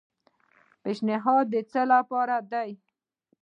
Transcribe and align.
پیشنھاد 0.81 1.45
د 1.53 1.55
څه 1.71 1.81
لپاره 1.93 2.37
دی؟ 2.51 2.71